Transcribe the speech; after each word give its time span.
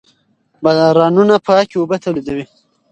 بارانونه 0.63 1.35
پاکې 1.47 1.75
اوبه 1.79 1.97
تولیدوي. 2.03 2.45